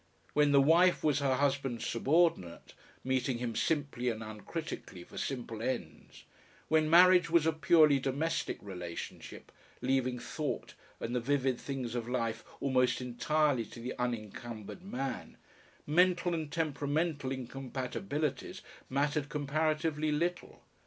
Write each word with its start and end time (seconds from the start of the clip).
When 0.33 0.51
the 0.51 0.59
wife 0.59 1.03
was 1.03 1.19
her 1.19 1.35
husband's 1.35 1.85
subordinate, 1.85 2.73
meeting 3.03 3.37
him 3.37 3.55
simply 3.55 4.09
and 4.09 4.23
uncritically 4.23 5.03
for 5.03 5.15
simple 5.19 5.61
ends, 5.61 6.23
when 6.69 6.89
marriage 6.89 7.29
was 7.29 7.45
a 7.45 7.53
purely 7.53 7.99
domestic 7.99 8.57
relationship, 8.63 9.51
leaving 9.79 10.17
thought 10.17 10.73
and 10.99 11.13
the 11.15 11.19
vivid 11.19 11.59
things 11.61 11.93
of 11.93 12.09
life 12.09 12.43
almost 12.59 12.99
entirely 12.99 13.63
to 13.65 13.79
the 13.79 13.93
unencumbered 13.99 14.81
man, 14.81 15.37
mental 15.85 16.33
and 16.33 16.51
temperamental 16.51 17.31
incompatibilities 17.31 18.63
mattered 18.89 19.29
comparatively 19.29 20.11
little. 20.11 20.63